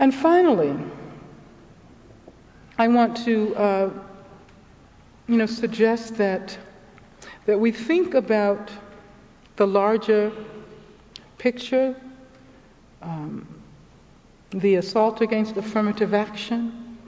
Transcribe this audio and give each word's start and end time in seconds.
And 0.00 0.14
finally, 0.14 0.74
I 2.78 2.88
want 2.88 3.18
to, 3.26 3.54
uh, 3.54 3.90
you 5.28 5.36
know, 5.36 5.46
suggest 5.46 6.16
that 6.16 6.56
that 7.44 7.60
we 7.60 7.70
think 7.70 8.14
about 8.14 8.70
the 9.56 9.66
larger 9.66 10.32
picture, 11.36 11.94
um, 13.02 13.46
the 14.50 14.76
assault 14.76 15.20
against 15.20 15.58
affirmative 15.58 16.14
action, 16.14 16.98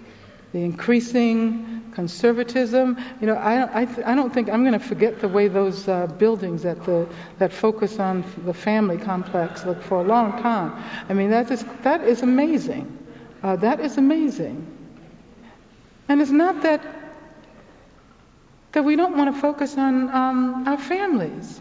the 0.52 0.62
increasing 0.62 1.71
conservatism. 1.94 2.98
You 3.20 3.26
know, 3.28 3.34
I, 3.34 3.82
I, 3.82 4.12
I 4.12 4.14
don't 4.14 4.32
think 4.32 4.48
I'm 4.48 4.62
going 4.62 4.78
to 4.78 4.84
forget 4.84 5.20
the 5.20 5.28
way 5.28 5.48
those 5.48 5.88
uh, 5.88 6.06
buildings 6.06 6.62
that 6.62 6.84
the 6.84 7.06
that 7.38 7.52
focus 7.52 7.98
on 7.98 8.24
the 8.44 8.54
family 8.54 8.98
complex 8.98 9.64
look 9.64 9.82
for 9.82 10.00
a 10.00 10.04
long 10.04 10.42
time. 10.42 10.72
I 11.08 11.14
mean, 11.14 11.30
that 11.30 11.50
is 11.50 11.64
that 11.82 12.02
is 12.02 12.22
amazing. 12.22 12.98
Uh, 13.42 13.56
that 13.56 13.80
is 13.80 13.98
amazing. 13.98 14.66
And 16.08 16.20
it's 16.20 16.30
not 16.30 16.62
that 16.62 16.80
that 18.72 18.84
we 18.84 18.96
don't 18.96 19.16
want 19.16 19.34
to 19.34 19.40
focus 19.40 19.76
on 19.76 20.10
um, 20.10 20.66
our 20.66 20.78
families. 20.78 21.60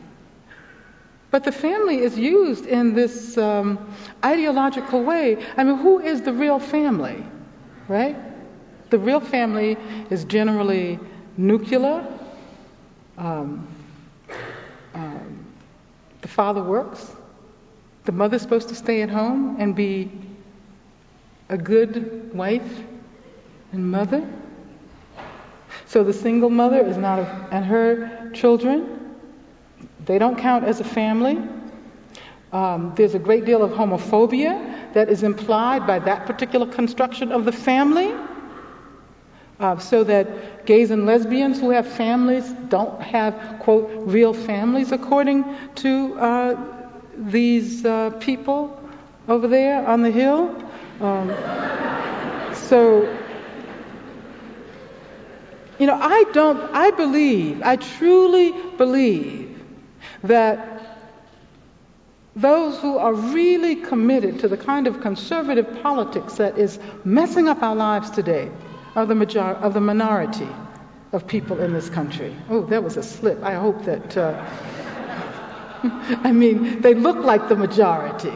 But 1.30 1.46
the 1.46 1.52
family 1.52 2.00
is 2.00 2.18
used 2.18 2.66
in 2.66 2.94
this 2.94 3.38
um, 3.38 3.94
ideological 4.24 5.04
way. 5.04 5.46
I 5.56 5.64
mean, 5.64 5.78
who 5.78 6.00
is 6.00 6.22
the 6.22 6.34
real 6.34 6.60
family, 6.60 7.24
right? 7.88 8.18
The 8.92 9.00
real 9.00 9.22
family 9.22 9.78
is 10.10 10.26
generally 10.26 11.00
nuclear. 11.38 12.06
Um, 13.18 13.66
um, 14.94 15.46
the 16.20 16.28
father 16.28 16.62
works. 16.62 17.10
The 18.04 18.12
mother's 18.12 18.42
supposed 18.42 18.68
to 18.68 18.76
stay 18.76 19.02
at 19.02 19.10
home 19.10 19.56
and 19.60 19.74
be 19.74 20.12
a 21.48 21.58
good 21.58 22.34
wife 22.34 22.84
and 23.72 23.90
mother. 23.90 24.28
So 25.86 26.04
the 26.04 26.14
single 26.14 26.50
mother 26.50 26.86
is 26.86 26.98
not, 26.98 27.20
a, 27.20 27.48
and 27.50 27.64
her 27.64 28.30
children, 28.34 29.16
they 30.06 30.20
don't 30.20 30.38
count 30.38 30.66
as 30.66 30.82
a 30.82 30.84
family. 30.84 31.38
Um, 32.52 32.92
there's 32.98 33.16
a 33.16 33.20
great 33.20 33.46
deal 33.46 33.64
of 33.64 33.72
homophobia 33.72 34.94
that 34.94 35.08
is 35.08 35.24
implied 35.24 35.88
by 35.88 36.00
that 36.00 36.26
particular 36.26 36.66
construction 36.66 37.32
of 37.32 37.46
the 37.46 37.54
family. 37.54 38.14
Uh, 39.62 39.78
so 39.78 40.04
that 40.04 40.66
gays 40.66 40.90
and 40.90 41.06
lesbians 41.06 41.60
who 41.60 41.70
have 41.70 41.86
families 41.86 42.52
don't 42.68 43.00
have, 43.00 43.60
quote, 43.60 43.92
real 44.08 44.34
families, 44.34 44.92
according 44.92 45.46
to 45.76 46.16
uh, 46.16 46.60
these 47.16 47.86
uh, 47.86 48.10
people 48.20 48.82
over 49.28 49.48
there 49.48 49.86
on 49.86 50.02
the 50.02 50.10
hill. 50.10 50.50
Um, 51.00 51.30
so, 52.56 53.02
you 55.78 55.86
know, 55.86 56.00
I 56.02 56.24
don't, 56.34 56.60
I 56.74 56.90
believe, 56.90 57.62
I 57.62 57.76
truly 57.76 58.56
believe 58.80 59.64
that 60.24 60.82
those 62.36 62.80
who 62.80 62.98
are 62.98 63.14
really 63.14 63.76
committed 63.76 64.40
to 64.40 64.48
the 64.48 64.58
kind 64.58 64.88
of 64.88 65.02
conservative 65.02 65.84
politics 65.84 66.38
that 66.38 66.58
is 66.58 66.80
messing 67.04 67.48
up 67.48 67.62
our 67.62 67.76
lives 67.76 68.10
today 68.10 68.50
of 68.96 69.08
the, 69.08 69.16
major- 69.16 69.40
of 69.40 69.74
the 69.74 69.82
minority 69.82 70.48
of 71.12 71.28
people 71.28 71.60
in 71.60 71.74
this 71.74 71.90
country. 71.90 72.36
Oh, 72.50 72.62
that 72.66 72.84
was 72.84 72.98
a 72.98 73.04
slip. 73.04 73.42
I 73.44 73.54
hope 73.54 73.84
that. 73.86 74.18
Uh, 74.18 74.46
I 76.24 76.32
mean, 76.32 76.82
they 76.82 76.94
look 76.94 77.18
like 77.18 77.50
the 77.50 77.56
majority, 77.56 78.34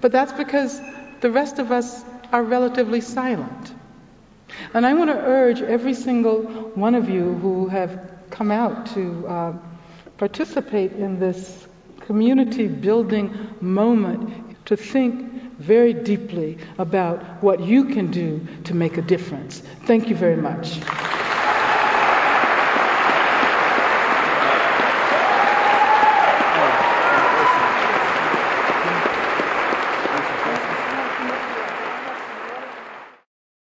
but 0.00 0.12
that's 0.12 0.32
because 0.32 0.80
the 1.20 1.30
rest 1.30 1.58
of 1.58 1.70
us 1.70 2.04
are 2.32 2.42
relatively 2.42 3.00
silent. 3.00 3.74
And 4.72 4.86
I 4.86 4.94
want 4.94 5.10
to 5.10 5.16
urge 5.16 5.60
every 5.60 5.94
single 5.94 6.42
one 6.74 6.94
of 6.94 7.08
you 7.08 7.34
who 7.34 7.68
have 7.68 8.10
come 8.30 8.50
out 8.50 8.86
to 8.94 9.26
uh, 9.26 9.52
participate 10.18 10.92
in 10.92 11.18
this 11.18 11.66
community 12.00 12.68
building 12.68 13.48
moment 13.60 14.64
to 14.66 14.76
think 14.76 15.35
very 15.58 15.92
deeply 15.92 16.58
about 16.78 17.22
what 17.42 17.60
you 17.60 17.84
can 17.86 18.10
do 18.10 18.46
to 18.64 18.74
make 18.74 18.96
a 18.98 19.02
difference. 19.02 19.60
Thank 19.86 20.08
you 20.08 20.16
very 20.16 20.36
much. 20.36 20.80